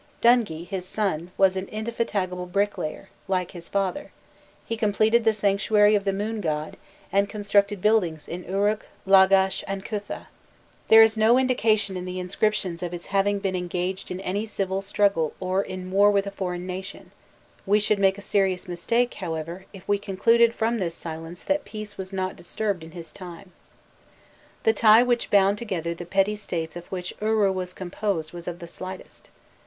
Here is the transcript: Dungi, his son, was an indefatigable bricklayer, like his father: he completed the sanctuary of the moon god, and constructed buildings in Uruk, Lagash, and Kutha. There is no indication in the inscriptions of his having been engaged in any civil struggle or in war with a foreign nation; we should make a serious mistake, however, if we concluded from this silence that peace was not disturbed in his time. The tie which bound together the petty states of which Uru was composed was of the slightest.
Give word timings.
Dungi, 0.19 0.63
his 0.67 0.83
son, 0.83 1.29
was 1.37 1.55
an 1.55 1.67
indefatigable 1.67 2.47
bricklayer, 2.47 3.09
like 3.27 3.51
his 3.51 3.69
father: 3.69 4.11
he 4.65 4.75
completed 4.75 5.23
the 5.25 5.31
sanctuary 5.31 5.93
of 5.93 6.05
the 6.05 6.11
moon 6.11 6.41
god, 6.41 6.75
and 7.11 7.29
constructed 7.29 7.81
buildings 7.83 8.27
in 8.27 8.43
Uruk, 8.45 8.87
Lagash, 9.05 9.63
and 9.67 9.85
Kutha. 9.85 10.27
There 10.87 11.03
is 11.03 11.17
no 11.17 11.37
indication 11.37 11.95
in 11.95 12.05
the 12.05 12.19
inscriptions 12.19 12.81
of 12.81 12.93
his 12.93 13.05
having 13.13 13.37
been 13.37 13.55
engaged 13.55 14.09
in 14.09 14.19
any 14.21 14.47
civil 14.47 14.81
struggle 14.81 15.33
or 15.39 15.61
in 15.61 15.91
war 15.91 16.09
with 16.09 16.25
a 16.25 16.31
foreign 16.31 16.65
nation; 16.65 17.11
we 17.67 17.79
should 17.79 17.99
make 17.99 18.17
a 18.17 18.21
serious 18.23 18.67
mistake, 18.67 19.13
however, 19.13 19.67
if 19.71 19.87
we 19.87 19.99
concluded 19.99 20.55
from 20.55 20.79
this 20.79 20.95
silence 20.95 21.43
that 21.43 21.63
peace 21.63 21.99
was 21.99 22.11
not 22.11 22.35
disturbed 22.35 22.83
in 22.83 22.89
his 22.93 23.11
time. 23.11 23.51
The 24.63 24.73
tie 24.73 25.03
which 25.03 25.29
bound 25.29 25.59
together 25.59 25.93
the 25.93 26.07
petty 26.07 26.35
states 26.35 26.75
of 26.75 26.87
which 26.91 27.13
Uru 27.21 27.51
was 27.51 27.71
composed 27.71 28.33
was 28.33 28.47
of 28.47 28.57
the 28.57 28.65
slightest. 28.65 29.29